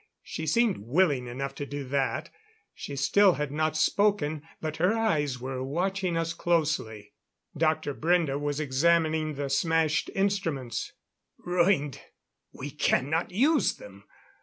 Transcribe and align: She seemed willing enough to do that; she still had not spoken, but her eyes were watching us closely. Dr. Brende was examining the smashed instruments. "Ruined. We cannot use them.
She 0.23 0.47
seemed 0.47 0.79
willing 0.79 1.27
enough 1.27 1.53
to 1.53 1.65
do 1.67 1.83
that; 1.89 2.31
she 2.73 2.95
still 2.95 3.33
had 3.33 3.51
not 3.51 3.77
spoken, 3.77 4.41
but 4.59 4.77
her 4.77 4.97
eyes 4.97 5.39
were 5.39 5.63
watching 5.63 6.17
us 6.17 6.33
closely. 6.33 7.13
Dr. 7.55 7.93
Brende 7.93 8.39
was 8.39 8.59
examining 8.59 9.35
the 9.35 9.47
smashed 9.47 10.09
instruments. 10.15 10.93
"Ruined. 11.37 12.01
We 12.51 12.71
cannot 12.71 13.29
use 13.29 13.75
them. 13.75 14.05